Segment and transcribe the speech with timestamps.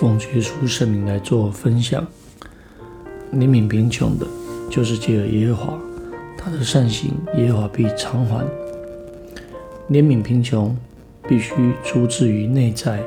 [0.00, 2.02] 奉耶稣圣名来做分享。
[3.34, 4.26] 怜悯贫穷的，
[4.70, 5.78] 就是借着耶和华，
[6.38, 8.42] 他的善行，耶和华必偿还。
[9.90, 10.74] 怜悯贫穷，
[11.28, 13.02] 必须出自于内在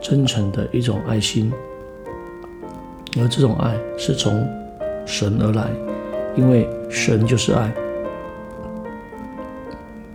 [0.00, 1.52] 真诚的一种爱心，
[3.18, 4.48] 而这种爱是从
[5.04, 5.68] 神而来，
[6.34, 7.70] 因为神就是爱。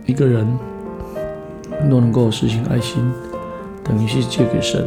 [0.04, 0.44] 一个人
[1.88, 3.08] 若能够实行爱心，
[3.84, 4.84] 等于是借给神，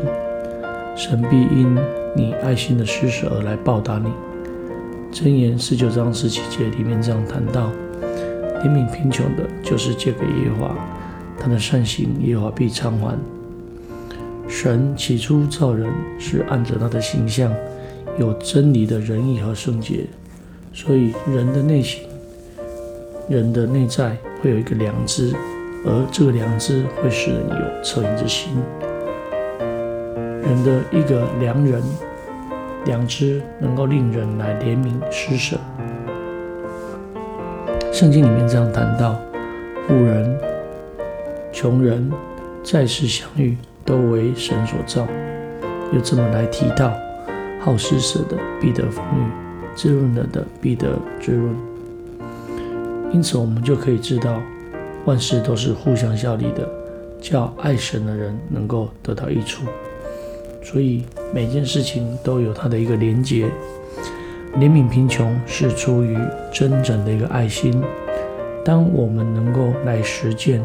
[0.95, 1.76] 神必因
[2.16, 4.12] 你爱心的施舍而来报答你。
[5.12, 7.70] 箴言十九章十七节里面这样谈到：
[8.63, 10.76] 怜悯贫穷的，就是借给耶和华，
[11.40, 13.18] 他的善行，耶和华必偿还。
[14.48, 17.54] 神起初造人是按着他的形象，
[18.20, 20.05] 有真理的仁义和圣洁，
[20.73, 22.04] 所以人的内心、
[23.30, 25.34] 人的内在会有一个良知，
[25.85, 28.49] 而这个良知会使人有恻隐之心。
[30.42, 31.82] 人的一个良人，
[32.86, 35.58] 良知能够令人来怜悯施舍。
[37.92, 39.20] 圣经里面这样谈到：
[39.88, 40.36] 富人、
[41.52, 42.12] 穷人，
[42.64, 45.08] 在世相遇，都为神所造。
[45.94, 46.94] 又这么来提到：
[47.60, 51.56] 好施舍的必得丰裕，滋润了的必得滋润。
[53.12, 54.42] 因此，我们就可以知道，
[55.06, 56.68] 万事都是互相效力的，
[57.20, 59.64] 叫爱神的人能够得到益处。
[60.62, 63.48] 所以每件事情都有它的一个连结。
[64.57, 66.17] 怜悯贫穷是出于
[66.51, 67.81] 真正的一个爱心。
[68.63, 70.62] 当我们能够来实践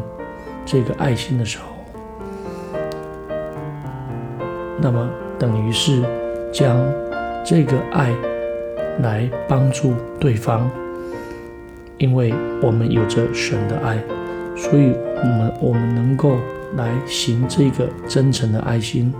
[0.65, 1.65] 这个爱心的时候，
[4.79, 5.09] 那么
[5.39, 6.03] 等于是
[6.51, 6.77] 将
[7.43, 8.13] 这个爱
[8.99, 10.69] 来帮助对方，
[11.97, 13.97] 因为我们有着神的爱，
[14.55, 16.37] 所以我们我们能够
[16.75, 19.11] 来行这个真诚的爱心。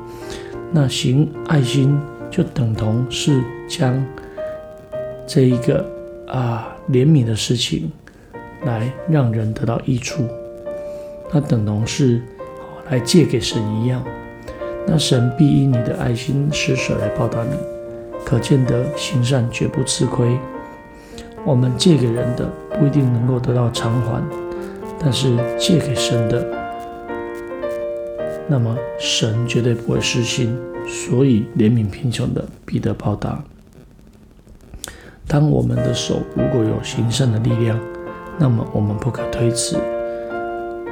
[0.71, 4.05] 那行爱心就等同是将
[5.25, 5.85] 这一个
[6.27, 7.91] 啊怜悯的事情
[8.65, 10.27] 来让人得到益处，
[11.31, 12.21] 那等同是
[12.89, 14.03] 来借给神一样。
[14.85, 17.51] 那神必因你的爱心施舍来报答你，
[18.25, 20.37] 可见得行善绝不吃亏。
[21.45, 24.21] 我们借给人的不一定能够得到偿还，
[24.99, 26.56] 但是借给神的。
[28.49, 33.43] 那么神绝对不会失心，所以怜悯贫穷的必得报答。
[35.27, 37.77] 当我们的手如果有行善的力量，
[38.39, 39.75] 那么我们不可推辞，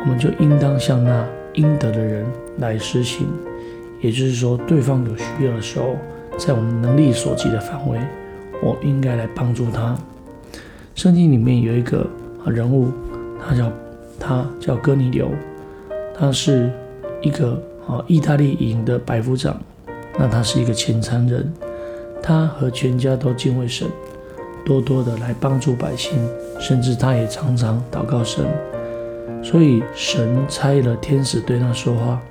[0.02, 2.26] 我们就应当向那应得的人
[2.58, 3.26] 来施行。
[4.02, 5.96] 也就是说，对方有需要的时候，
[6.38, 7.98] 在我们能力所及的范围，
[8.62, 9.98] 我应该来帮助他。
[10.94, 12.06] 圣经里面有一个
[12.46, 12.92] 人物，
[13.40, 13.72] 他叫
[14.20, 15.32] 他叫哥尼流，
[16.14, 16.70] 他是。
[17.26, 19.60] 一个啊，意大利营的百夫长，
[20.16, 21.52] 那他是一个虔诚人，
[22.22, 23.88] 他和全家都敬畏神，
[24.64, 26.14] 多多的来帮助百姓，
[26.60, 28.46] 甚至他也常常祷告神，
[29.42, 32.22] 所以神差了天使对他说话，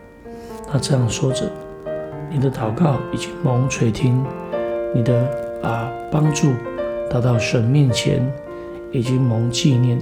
[0.70, 1.50] 他这样说着
[2.30, 4.24] ：“你的祷告已经蒙垂听，
[4.94, 5.28] 你的
[5.60, 6.52] 啊帮助
[7.10, 8.24] 达到神面前，
[8.92, 10.00] 已经蒙纪念。”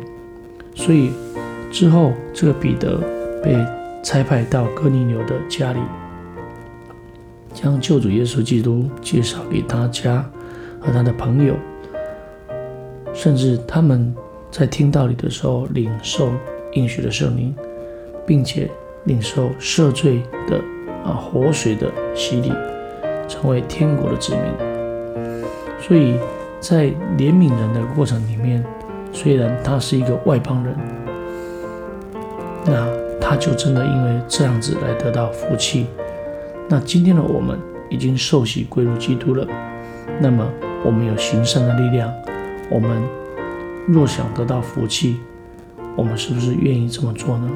[0.76, 1.12] 所以
[1.70, 2.98] 之后这个彼得
[3.42, 3.56] 被。
[4.02, 5.78] 差派到哥尼流的家里，
[7.54, 10.28] 将救主耶稣基督介绍给他家
[10.80, 11.54] 和他的朋友，
[13.14, 14.12] 甚至他们
[14.50, 16.32] 在听道理的时候领受
[16.72, 17.54] 应许的圣灵，
[18.26, 18.68] 并且
[19.04, 20.60] 领受赦罪的
[21.04, 22.52] 啊活水的洗礼，
[23.28, 24.42] 成为天国的子民。
[25.80, 26.16] 所以
[26.58, 26.86] 在
[27.16, 28.64] 怜悯人的过程里面，
[29.12, 30.76] 虽然他是一个外邦人，
[32.66, 33.01] 那。
[33.32, 35.87] 他就真的因为这样子来得到福气。
[36.69, 39.47] 那今天的我们已经受洗归入基督了，
[40.20, 40.47] 那么
[40.84, 42.12] 我们有行善的力量。
[42.71, 43.03] 我们
[43.89, 45.16] 若想得到福气，
[45.97, 47.48] 我们是不是愿意这么做呢？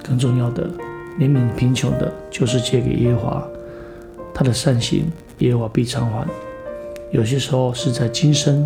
[0.00, 0.70] 更重要的，
[1.18, 3.48] 怜悯贫穷的，就是借给耶和华，
[4.32, 6.24] 他的善行，耶和华必偿还。
[7.10, 8.64] 有些时候是在今生，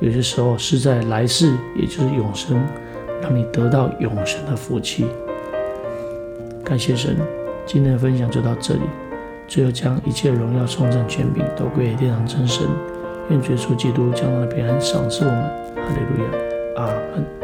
[0.00, 2.60] 有些时候是在来世，也就是永生，
[3.22, 5.06] 让你得到永生的福气。
[6.68, 7.16] 感谢神，
[7.64, 8.80] 今天的分享就到这里。
[9.46, 12.66] 最后将一切荣耀、颂赞、权柄都归给天堂真神。
[13.30, 15.42] 愿主耶稣基督将他的平安赏赐我们。
[15.76, 16.86] 哈利路亚，阿
[17.16, 17.37] 门。